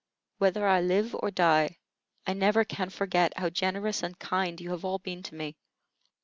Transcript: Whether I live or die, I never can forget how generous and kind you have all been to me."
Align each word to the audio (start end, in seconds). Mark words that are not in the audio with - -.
Whether 0.39 0.65
I 0.67 0.81
live 0.81 1.13
or 1.13 1.29
die, 1.29 1.77
I 2.25 2.33
never 2.33 2.65
can 2.65 2.89
forget 2.89 3.37
how 3.37 3.51
generous 3.51 4.01
and 4.01 4.17
kind 4.17 4.59
you 4.59 4.71
have 4.71 4.83
all 4.83 4.97
been 4.97 5.21
to 5.21 5.35
me." 5.35 5.55